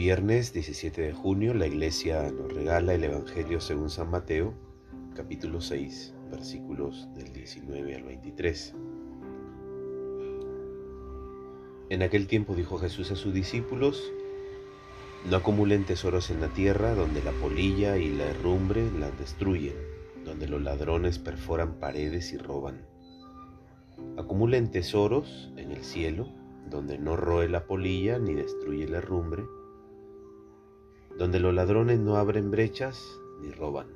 [0.00, 4.54] viernes 17 de junio la iglesia nos regala el Evangelio según San Mateo,
[5.14, 8.74] capítulo 6, versículos del 19 al 23.
[11.90, 14.10] En aquel tiempo dijo Jesús a sus discípulos,
[15.28, 19.76] no acumulen tesoros en la tierra donde la polilla y la herrumbre las destruyen,
[20.24, 22.86] donde los ladrones perforan paredes y roban.
[24.16, 26.26] Acumulen tesoros en el cielo,
[26.70, 29.44] donde no roe la polilla ni destruye la herrumbre,
[31.18, 33.02] donde los ladrones no abren brechas
[33.40, 33.88] ni roban.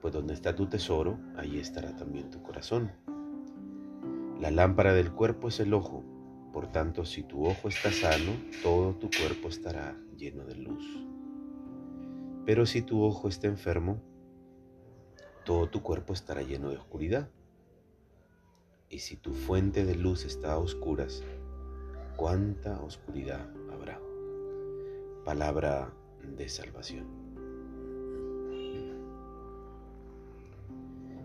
[0.00, 2.90] Pues donde está tu tesoro, ahí estará también tu corazón.
[4.40, 6.04] La lámpara del cuerpo es el ojo.
[6.52, 10.84] Por tanto, si tu ojo está sano, todo tu cuerpo estará lleno de luz.
[12.44, 14.02] Pero si tu ojo está enfermo,
[15.44, 17.30] todo tu cuerpo estará lleno de oscuridad.
[18.88, 21.22] Y si tu fuente de luz está a oscuras,
[22.16, 23.48] ¿cuánta oscuridad?
[25.24, 25.92] Palabra
[26.36, 27.06] de salvación.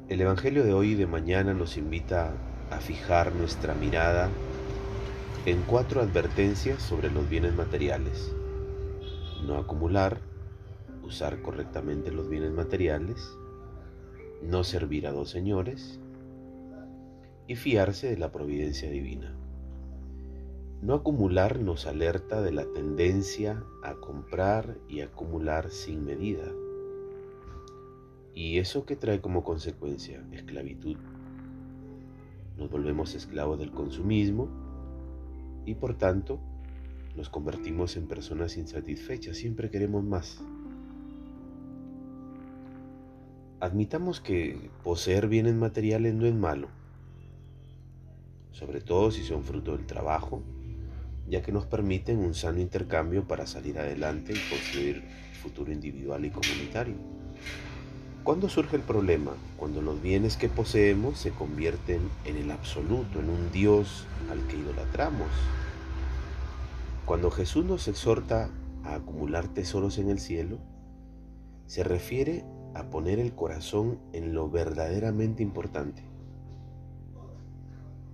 [0.07, 2.31] El Evangelio de hoy y de mañana nos invita
[2.69, 4.29] a fijar nuestra mirada
[5.47, 8.35] en cuatro advertencias sobre los bienes materiales.
[9.47, 10.19] No acumular,
[11.01, 13.35] usar correctamente los bienes materiales,
[14.43, 15.99] no servir a dos señores
[17.47, 19.36] y fiarse de la providencia divina.
[20.81, 26.45] No acumular nos alerta de la tendencia a comprar y acumular sin medida.
[28.35, 30.23] ¿Y eso que trae como consecuencia?
[30.31, 30.97] Esclavitud.
[32.57, 34.49] Nos volvemos esclavos del consumismo
[35.65, 36.39] y por tanto
[37.15, 40.39] nos convertimos en personas insatisfechas, siempre queremos más.
[43.59, 46.67] Admitamos que poseer bienes materiales no es malo,
[48.51, 50.43] sobre todo si son fruto del trabajo,
[51.27, 55.03] ya que nos permiten un sano intercambio para salir adelante y construir
[55.41, 56.95] futuro individual y comunitario.
[58.23, 59.31] ¿Cuándo surge el problema?
[59.55, 64.57] Cuando los bienes que poseemos se convierten en el absoluto, en un Dios al que
[64.57, 65.29] idolatramos,
[67.05, 68.49] cuando Jesús nos exhorta
[68.83, 70.59] a acumular tesoros en el cielo,
[71.65, 72.43] se refiere
[72.75, 76.03] a poner el corazón en lo verdaderamente importante.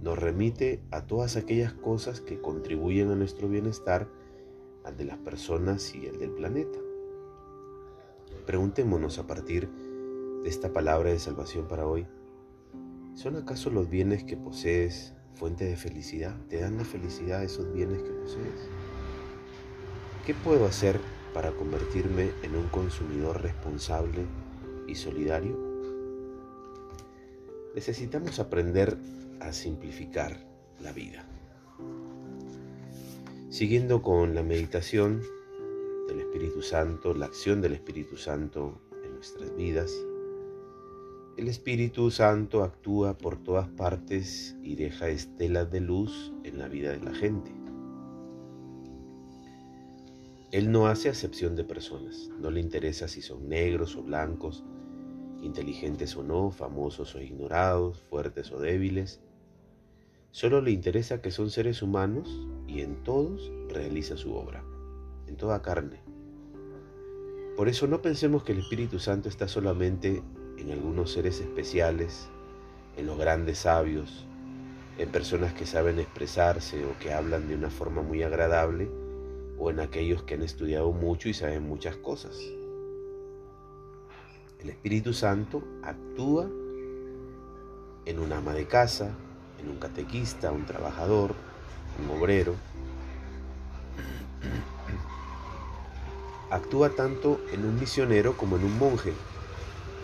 [0.04, 4.10] Nos remite a todas aquellas cosas que contribuyen a nuestro bienestar,
[4.84, 6.78] al de las personas y el del planeta.
[8.46, 9.70] Preguntémonos a partir
[10.44, 12.06] de esta palabra de salvación para hoy,
[13.14, 16.36] ¿son acaso los bienes que posees fuente de felicidad?
[16.50, 18.68] ¿Te dan la felicidad esos bienes que posees?
[20.26, 21.00] ¿Qué puedo hacer
[21.34, 24.26] para convertirme en un consumidor responsable
[24.86, 25.73] y solidario?
[27.76, 28.98] Necesitamos aprender
[29.40, 30.38] a simplificar
[30.80, 31.26] la vida.
[33.50, 35.22] Siguiendo con la meditación
[36.08, 39.92] del Espíritu Santo, la acción del Espíritu Santo en nuestras vidas,
[41.36, 46.92] el Espíritu Santo actúa por todas partes y deja estelas de luz en la vida
[46.92, 47.52] de la gente.
[50.52, 54.64] Él no hace acepción de personas, no le interesa si son negros o blancos,
[55.44, 59.22] inteligentes o no, famosos o ignorados, fuertes o débiles.
[60.32, 64.64] Solo le interesa que son seres humanos y en todos realiza su obra,
[65.28, 66.02] en toda carne.
[67.56, 70.24] Por eso no pensemos que el Espíritu Santo está solamente
[70.58, 72.30] en algunos seres especiales,
[72.98, 74.26] en los grandes sabios,
[74.98, 78.90] en personas que saben expresarse o que hablan de una forma muy agradable,
[79.60, 82.40] o en aquellos que han estudiado mucho y saben muchas cosas.
[84.64, 86.50] El Espíritu Santo actúa
[88.06, 89.12] en un ama de casa,
[89.62, 91.36] en un catequista, un trabajador,
[92.02, 92.56] un obrero.
[96.50, 99.12] Actúa tanto en un misionero como en un monje,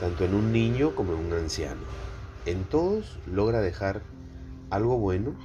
[0.01, 1.81] tanto en un niño como en un anciano.
[2.45, 4.01] En todos logra dejar
[4.71, 5.35] algo bueno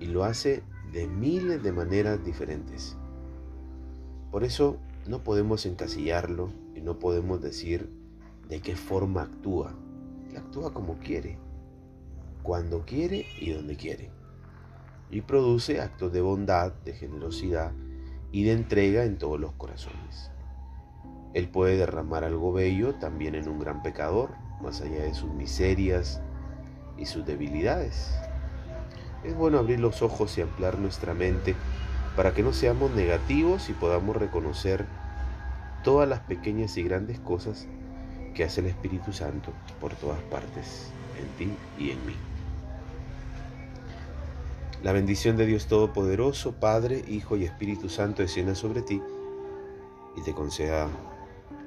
[0.00, 2.96] y lo hace de miles de maneras diferentes.
[4.30, 8.03] Por eso no podemos encasillarlo y no podemos decir
[8.48, 9.74] de qué forma actúa.
[10.36, 11.38] Actúa como quiere,
[12.42, 14.10] cuando quiere y donde quiere.
[15.10, 17.72] Y produce actos de bondad, de generosidad
[18.32, 20.30] y de entrega en todos los corazones.
[21.34, 24.30] Él puede derramar algo bello también en un gran pecador,
[24.60, 26.20] más allá de sus miserias
[26.96, 28.12] y sus debilidades.
[29.24, 31.54] Es bueno abrir los ojos y ampliar nuestra mente
[32.16, 34.84] para que no seamos negativos y podamos reconocer
[35.82, 37.68] todas las pequeñas y grandes cosas
[38.34, 42.14] que hace el Espíritu Santo por todas partes, en ti y en mí.
[44.82, 49.00] La bendición de Dios Todopoderoso, Padre, Hijo y Espíritu Santo descienda sobre ti
[50.16, 50.88] y te conceda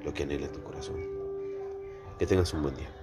[0.04, 0.96] lo que anhela tu corazón.
[2.18, 2.97] Que tengas un buen día.